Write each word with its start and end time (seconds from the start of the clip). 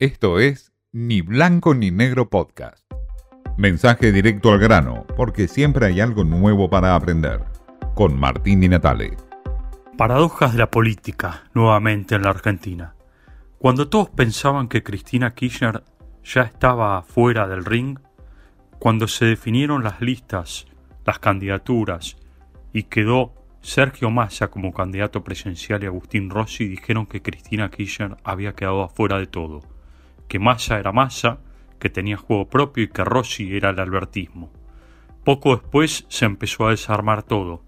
Esto 0.00 0.40
es 0.40 0.72
Ni 0.90 1.20
Blanco 1.20 1.72
ni 1.72 1.92
Negro 1.92 2.28
Podcast. 2.28 2.84
Mensaje 3.56 4.10
directo 4.10 4.50
al 4.50 4.58
grano, 4.58 5.06
porque 5.16 5.46
siempre 5.46 5.86
hay 5.86 6.00
algo 6.00 6.24
nuevo 6.24 6.68
para 6.68 6.96
aprender. 6.96 7.44
Con 7.94 8.18
Martín 8.18 8.60
Di 8.60 8.68
Natale. 8.68 9.16
Paradojas 9.96 10.50
de 10.50 10.58
la 10.58 10.68
política, 10.68 11.44
nuevamente 11.54 12.16
en 12.16 12.22
la 12.22 12.30
Argentina. 12.30 12.96
Cuando 13.58 13.88
todos 13.88 14.10
pensaban 14.10 14.66
que 14.66 14.82
Cristina 14.82 15.32
Kirchner 15.32 15.84
ya 16.24 16.42
estaba 16.42 17.02
fuera 17.02 17.46
del 17.46 17.64
ring, 17.64 18.00
cuando 18.80 19.06
se 19.06 19.26
definieron 19.26 19.84
las 19.84 20.00
listas, 20.00 20.66
las 21.06 21.20
candidaturas, 21.20 22.16
y 22.72 22.82
quedó 22.82 23.32
Sergio 23.60 24.10
Massa 24.10 24.48
como 24.48 24.72
candidato 24.72 25.22
presidencial 25.22 25.84
y 25.84 25.86
Agustín 25.86 26.30
Rossi 26.30 26.66
dijeron 26.66 27.06
que 27.06 27.22
Cristina 27.22 27.70
Kirchner 27.70 28.16
había 28.24 28.54
quedado 28.54 28.82
afuera 28.82 29.18
de 29.18 29.28
todo, 29.28 29.62
que 30.28 30.38
Massa 30.38 30.78
era 30.78 30.92
Massa, 30.92 31.38
que 31.78 31.90
tenía 31.90 32.16
juego 32.16 32.48
propio 32.48 32.84
y 32.84 32.88
que 32.88 33.04
Rossi 33.04 33.56
era 33.56 33.70
el 33.70 33.80
albertismo. 33.80 34.52
Poco 35.24 35.56
después 35.56 36.06
se 36.08 36.24
empezó 36.24 36.66
a 36.66 36.70
desarmar 36.70 37.22
todo. 37.22 37.62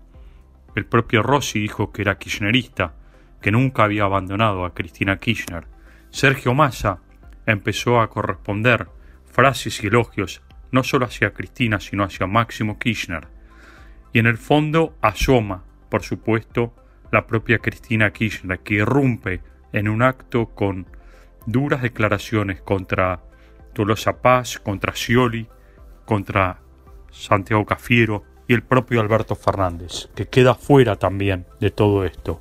El 0.74 0.86
propio 0.86 1.22
Rossi 1.22 1.60
dijo 1.60 1.92
que 1.92 2.02
era 2.02 2.18
kirchnerista, 2.18 2.94
que 3.40 3.50
nunca 3.50 3.84
había 3.84 4.04
abandonado 4.04 4.64
a 4.64 4.74
Cristina 4.74 5.18
Kirchner. 5.18 5.66
Sergio 6.10 6.54
Massa 6.54 7.00
empezó 7.46 8.00
a 8.00 8.10
corresponder 8.10 8.88
frases 9.24 9.82
y 9.82 9.86
elogios 9.86 10.42
no 10.72 10.82
solo 10.82 11.06
hacia 11.06 11.32
Cristina, 11.32 11.80
sino 11.80 12.04
hacia 12.04 12.26
Máximo 12.26 12.78
Kirchner. 12.78 13.28
Y 14.12 14.18
en 14.18 14.26
el 14.26 14.36
fondo 14.36 14.96
asoma 15.00 15.64
por 15.88 16.02
supuesto, 16.02 16.74
la 17.12 17.26
propia 17.26 17.58
Cristina 17.58 18.12
Kirchner, 18.12 18.60
que 18.60 18.74
irrumpe 18.74 19.40
en 19.72 19.88
un 19.88 20.02
acto 20.02 20.46
con 20.46 20.86
duras 21.46 21.82
declaraciones 21.82 22.60
contra 22.60 23.22
Tolosa 23.72 24.20
Paz, 24.20 24.58
contra 24.58 24.92
Scioli, 24.94 25.48
contra 26.04 26.60
Santiago 27.10 27.64
Cafiero 27.64 28.24
y 28.48 28.54
el 28.54 28.62
propio 28.62 29.00
Alberto 29.00 29.34
Fernández, 29.34 30.08
que 30.14 30.26
queda 30.26 30.54
fuera 30.54 30.96
también 30.96 31.46
de 31.60 31.70
todo 31.70 32.04
esto. 32.04 32.40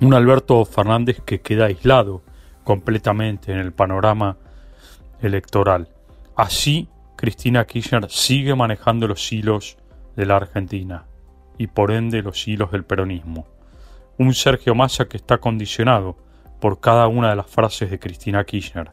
Un 0.00 0.14
Alberto 0.14 0.64
Fernández 0.64 1.20
que 1.24 1.40
queda 1.40 1.66
aislado 1.66 2.22
completamente 2.64 3.52
en 3.52 3.58
el 3.58 3.72
panorama 3.72 4.38
electoral. 5.20 5.88
Así, 6.36 6.88
Cristina 7.16 7.64
Kirchner 7.64 8.10
sigue 8.10 8.54
manejando 8.54 9.06
los 9.06 9.32
hilos 9.32 9.76
de 10.16 10.26
la 10.26 10.36
Argentina 10.36 11.06
y 11.58 11.68
por 11.68 11.92
ende 11.92 12.22
los 12.22 12.46
hilos 12.48 12.72
del 12.72 12.84
peronismo. 12.84 13.46
Un 14.18 14.34
Sergio 14.34 14.74
Massa 14.74 15.06
que 15.06 15.16
está 15.16 15.38
condicionado 15.38 16.16
por 16.64 16.80
cada 16.80 17.08
una 17.08 17.28
de 17.28 17.36
las 17.36 17.46
frases 17.46 17.90
de 17.90 17.98
Cristina 17.98 18.42
Kirchner. 18.42 18.90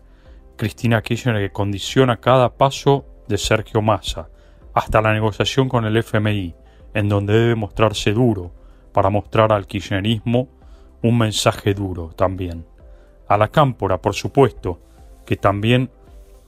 Cristina 0.57 1.01
Kirchner 1.01 1.37
que 1.37 1.53
condiciona 1.53 2.17
cada 2.17 2.57
paso 2.57 3.05
de 3.29 3.37
Sergio 3.37 3.81
Massa, 3.81 4.27
hasta 4.73 5.01
la 5.01 5.13
negociación 5.13 5.69
con 5.69 5.85
el 5.85 5.95
FMI, 5.95 6.53
en 6.93 7.07
donde 7.07 7.31
debe 7.31 7.55
mostrarse 7.55 8.11
duro 8.11 8.51
para 8.91 9.09
mostrar 9.09 9.53
al 9.53 9.67
kirchnerismo 9.67 10.49
un 11.01 11.17
mensaje 11.17 11.73
duro 11.73 12.09
también. 12.09 12.65
A 13.29 13.37
la 13.37 13.47
cámpora, 13.47 14.01
por 14.01 14.15
supuesto, 14.15 14.81
que 15.25 15.37
también 15.37 15.89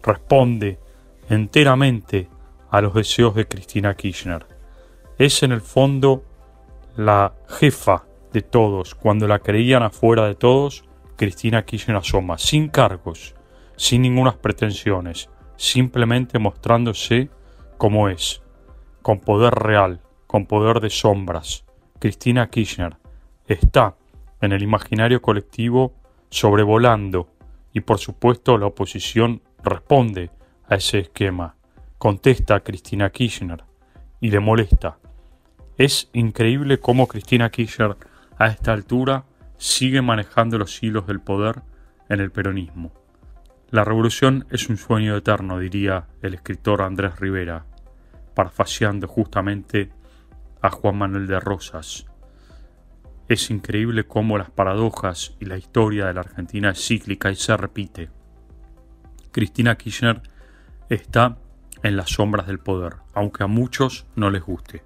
responde 0.01 0.77
enteramente 1.29 2.27
a 2.69 2.81
los 2.81 2.93
deseos 2.93 3.33
de 3.33 3.47
Cristina 3.47 3.95
Kirchner 3.95 4.45
es 5.17 5.41
en 5.41 5.53
el 5.53 5.61
fondo 5.61 6.25
la 6.97 7.31
jefa 7.47 8.03
de 8.33 8.41
todos. 8.41 8.93
Cuando 8.93 9.25
la 9.25 9.39
creían 9.39 9.83
afuera 9.83 10.27
de 10.27 10.35
todos, 10.35 10.83
Cristina 11.15 11.63
Kirchner 11.63 11.97
asoma, 11.97 12.37
sin 12.37 12.69
cargos, 12.69 13.35
sin 13.75 14.01
ninguna 14.01 14.33
pretensiones, 14.33 15.29
simplemente 15.55 16.39
mostrándose 16.39 17.29
como 17.77 18.09
es, 18.09 18.41
con 19.01 19.19
poder 19.19 19.53
real, 19.53 20.01
con 20.27 20.45
poder 20.45 20.79
de 20.79 20.89
sombras. 20.89 21.65
Cristina 21.99 22.49
Kirchner 22.49 22.97
está 23.47 23.95
en 24.41 24.51
el 24.51 24.63
imaginario 24.63 25.21
colectivo 25.21 25.93
sobrevolando 26.29 27.29
y 27.73 27.81
por 27.81 27.99
supuesto 27.99 28.57
la 28.57 28.67
oposición 28.67 29.41
responde 29.63 30.31
a 30.67 30.75
ese 30.75 30.99
esquema, 30.99 31.55
contesta 31.97 32.55
a 32.55 32.59
Cristina 32.61 33.09
Kirchner 33.09 33.63
y 34.19 34.31
le 34.31 34.39
molesta 34.39 34.97
es 35.77 36.09
increíble 36.13 36.79
cómo 36.79 37.07
Cristina 37.07 37.49
Kirchner 37.49 37.97
a 38.37 38.47
esta 38.47 38.73
altura 38.73 39.25
sigue 39.63 40.01
manejando 40.01 40.57
los 40.57 40.83
hilos 40.83 41.07
del 41.07 41.21
poder 41.21 41.61
en 42.09 42.19
el 42.19 42.31
peronismo. 42.31 42.91
La 43.69 43.85
revolución 43.85 44.45
es 44.51 44.67
un 44.67 44.75
sueño 44.75 45.15
eterno, 45.15 45.57
diría 45.57 46.07
el 46.21 46.33
escritor 46.33 46.81
Andrés 46.81 47.17
Rivera, 47.17 47.65
parafraseando 48.35 49.07
justamente 49.07 49.89
a 50.61 50.69
Juan 50.69 50.97
Manuel 50.97 51.27
de 51.27 51.39
Rosas. 51.39 52.05
Es 53.29 53.49
increíble 53.49 54.03
cómo 54.03 54.37
las 54.37 54.51
paradojas 54.51 55.37
y 55.39 55.45
la 55.45 55.57
historia 55.57 56.07
de 56.07 56.13
la 56.13 56.19
Argentina 56.19 56.71
es 56.71 56.85
cíclica 56.85 57.31
y 57.31 57.37
se 57.37 57.55
repite. 57.55 58.09
Cristina 59.31 59.77
Kirchner 59.77 60.21
está 60.89 61.37
en 61.83 61.95
las 61.95 62.09
sombras 62.09 62.47
del 62.47 62.59
poder, 62.59 62.97
aunque 63.13 63.45
a 63.45 63.47
muchos 63.47 64.07
no 64.17 64.29
les 64.29 64.43
guste. 64.43 64.83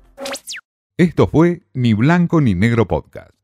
Esto 0.97 1.27
fue 1.27 1.63
Ni 1.73 1.95
Blanco 1.95 2.41
ni 2.41 2.53
Negro 2.53 2.87
Podcast. 2.87 3.36